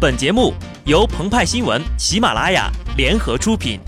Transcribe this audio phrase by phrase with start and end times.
[0.00, 0.54] 本节目
[0.86, 3.78] 由澎湃新闻、喜马拉雅联合出品。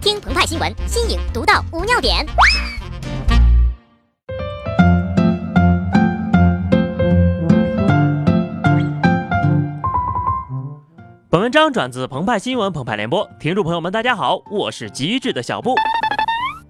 [0.00, 2.24] 听澎湃新闻，新颖独到，无尿点。
[11.28, 15.74] 本文章转自澎湃新闻《澎湃联播，听众朋友们，大家好，我是机智的小布。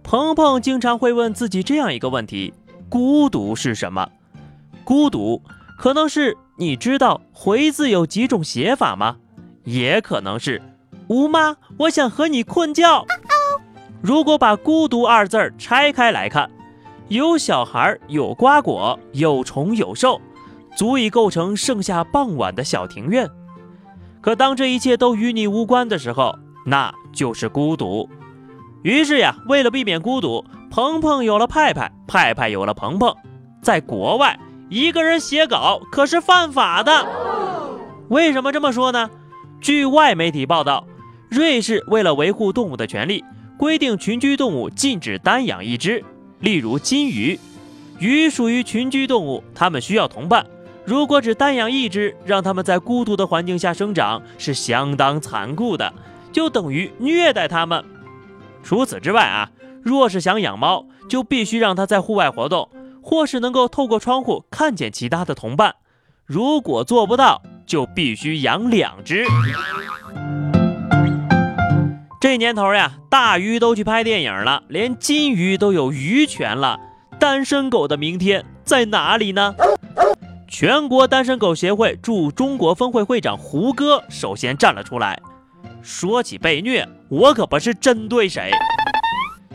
[0.03, 2.55] 鹏鹏经常会问自己这样一个问题：
[2.89, 4.09] 孤独是什么？
[4.83, 5.43] 孤独
[5.77, 6.35] 可能是。
[6.57, 9.17] 你知道“回”字有几种写法吗？
[9.65, 10.61] 也可能是
[11.09, 13.07] “吴妈，我想和你困觉”。
[14.03, 16.51] 如果把“孤独”二字拆开来看，
[17.09, 20.21] 有小孩，有瓜果，有虫有兽，
[20.77, 23.29] 足以构成盛夏傍晚的小庭院。
[24.21, 28.09] 可当这一切都与你无关的时候，那就是孤独。
[28.83, 33.17] 于是呀，为了避免孤独，鹏鹏有了派派，派派有了鹏鹏，
[33.63, 34.39] 在国外。
[34.73, 37.07] 一个人写稿可是犯法的。
[38.09, 39.11] 为什么这么说呢？
[39.61, 40.87] 据外媒体报道，
[41.29, 43.23] 瑞士为了维护动物的权利，
[43.59, 46.03] 规定群居动物禁止单养一只。
[46.41, 47.39] 例如金鱼，
[47.99, 50.47] 鱼属于群居动物，它们需要同伴。
[50.87, 55.93] 如果只单养一只，让它们在孤独的环境下生长，是相当残酷的，
[56.33, 57.85] 就等于虐待它们。
[58.63, 59.51] 除此之外啊，
[59.83, 62.71] 若是想养猫，就必须让它在户外活动。
[63.03, 65.75] 或是能够透过窗户看见其他的同伴，
[66.25, 69.25] 如果做不到，就必须养两只。
[72.21, 76.79] 这年头呀，大鱼都去拍电影了，连金鱼都有鱼权了。
[77.19, 79.55] 单身狗的明天在哪里呢？
[80.49, 85.21] 全国单身狗协会驻中国分会会长胡歌首先站了出来，
[85.83, 88.53] 说起被虐，我可不是针对谁。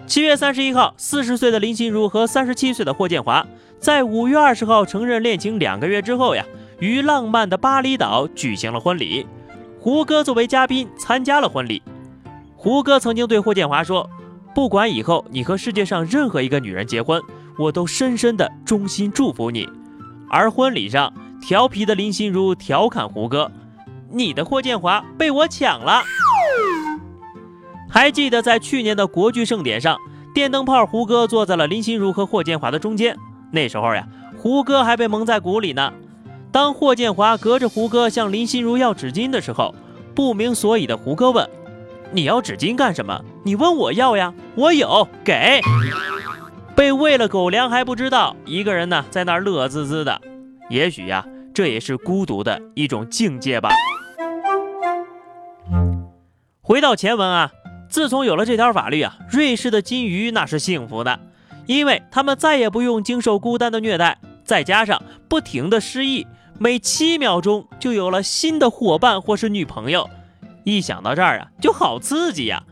[0.08, 3.46] 七月三十一号，四十岁的林心如和三十七岁的霍建华
[3.78, 6.46] 在五月二十号承认恋情两个月之后呀，
[6.80, 9.28] 于浪漫的巴厘岛举行了婚礼。
[9.82, 11.84] 胡歌作为嘉宾参加了婚礼。
[12.56, 14.10] 胡歌曾经对霍建华说
[14.56, 17.22] ：“不管以后你和世界上任何一个女人结婚，
[17.60, 19.68] 我都深深的衷心祝福你。”
[20.32, 23.52] 而婚礼上，调皮的林心如调侃胡歌
[24.10, 26.02] ：“你的霍建华被我抢了。”
[27.90, 29.98] 还记得在去年的国剧盛典上，
[30.34, 33.18] 电灯泡胡歌坐在了林心如和霍建华的中间。
[33.52, 35.94] 那时候呀，胡歌还被蒙在鼓里呢。
[36.52, 39.74] 当霍建华隔着胡歌向林心如要纸巾的时候，
[40.14, 41.48] 不明所以的胡歌问
[42.12, 43.24] ：“你要纸巾干什么？
[43.44, 45.62] 你问我要呀，我有，给。”
[46.76, 50.22] 被喂了狗粮还不知道，一个人呢在那儿乐滋滋的。
[50.70, 53.70] 也许呀，这也是孤独的一种境界吧。
[56.62, 57.52] 回到前文啊。
[57.90, 61.20] 自从有了这条法律啊，瑞士的金鱼那是幸福的，
[61.66, 66.28] 因为他们再也不用经受孤单的虐待，再加上不停的失忆，
[66.60, 70.10] 每七秒钟就有了新的伙伴或是女朋友。
[70.64, 72.64] 一想到这儿啊，就好刺激呀！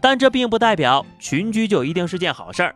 [0.00, 2.74] 但这并不代表群居就一定是件好事儿。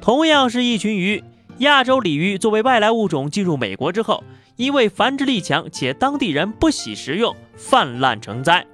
[0.00, 1.22] 同样是一群鱼，
[1.58, 4.24] 亚洲鲤鱼作为外来物种进入美国之后，
[4.56, 8.66] 因为繁殖力强且当地人不喜食用，泛滥成灾。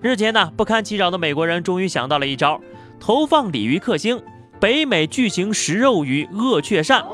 [0.00, 2.60] 日前呢，不堪其扰的美国人终于想到了一招，
[3.00, 4.22] 投放鲤鱼克星——
[4.60, 7.04] 北美巨型食肉鱼鳄雀鳝。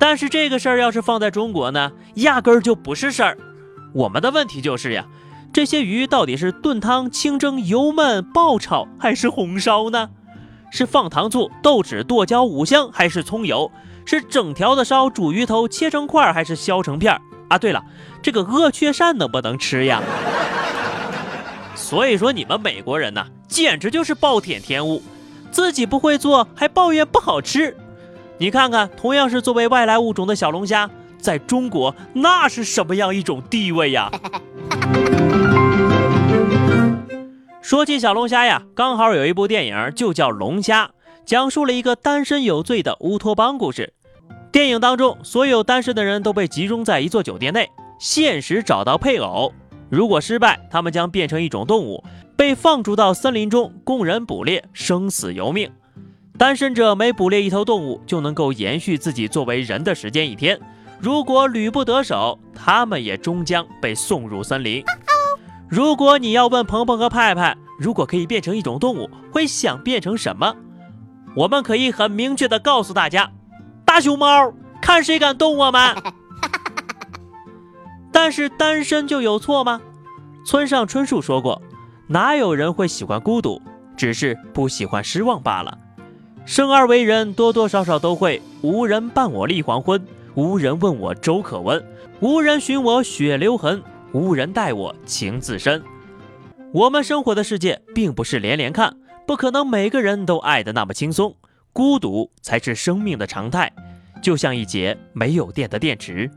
[0.00, 3.36] 但是这个事儿要是放在中国呢，压根儿就不是事儿。
[3.92, 5.04] 我们的问题就是呀，
[5.52, 10.08] 这些鱼到底是炖汤、清蒸、油焖、爆炒还是红烧呢？
[10.70, 13.70] 是放糖醋、豆豉、剁椒、五香还是葱油？
[14.06, 17.20] 是整条的烧、煮鱼头、切成块儿还是削成片儿？
[17.48, 17.84] 啊，对了，
[18.22, 20.02] 这个鳄雀鳝能不能吃呀？
[21.88, 25.00] 所以说你们美国人呐，简直就是暴殄天物，
[25.52, 27.76] 自己不会做还抱怨不好吃。
[28.38, 34.10] 你看看，同样是作为外来物种的小龙虾，在中国那是什么样一种地位呀？
[37.62, 40.86] 说起小龙虾呀，刚好有一部电影就叫《龙虾》，
[41.24, 43.92] 讲述了一个单身有罪的乌托邦故事。
[44.50, 47.70] 电影当中，所有单身的人都被集中在一座酒店内，
[48.00, 49.52] 限时找到配偶。
[49.88, 52.02] 如果失败，他们将变成一种动物，
[52.36, 55.70] 被放逐到森林中供人捕猎，生死由命。
[56.38, 60.60] 单身者每捕猎一头动物，就能够延续自己作为人的时间一天。
[60.98, 64.84] 如果屡不得手，他们也终将被送入森林。
[65.68, 70.54] 如果你要问鹏鹏和派派，如果可以变成一种动物，会想变成什么？
[71.36, 73.30] 我们可以很明确的告诉大家：
[73.84, 75.94] 大熊猫，看谁敢动我们！
[78.18, 79.78] 但是单身就有错吗？
[80.46, 81.60] 村上春树说过
[82.08, 83.60] ：“哪有人会喜欢孤独，
[83.94, 85.76] 只是不喜欢失望罢了。”
[86.46, 90.02] 生而为人，多多少少都会无人伴我立黄昏，
[90.34, 91.84] 无人问我粥可温，
[92.20, 93.82] 无人寻我血流痕，
[94.12, 95.82] 无人待我情自深。
[96.72, 98.96] 我们生活的世界并不是连连看，
[99.26, 101.36] 不可能每个人都爱得那么轻松。
[101.74, 103.70] 孤独才是生命的常态，
[104.22, 106.30] 就像一节没有电的电池。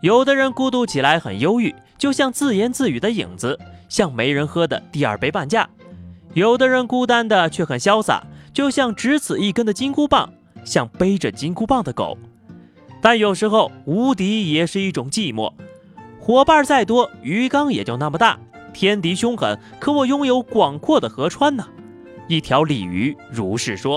[0.00, 3.58] 有的人孤独起来很忧郁，就像自言自语的影子，
[3.88, 5.64] 像没人喝的第二杯半价；
[6.34, 8.22] 有的人孤单的却很潇洒，
[8.52, 10.32] 就像只此一根的金箍棒，
[10.64, 12.16] 像背着金箍棒的狗。
[13.00, 15.52] 但有时候无敌也是一种寂寞，
[16.20, 18.38] 伙伴再多，鱼缸也就那么大；
[18.72, 21.66] 天敌凶狠，可我拥有广阔的河川呢。
[22.28, 23.96] 一条鲤鱼如是说。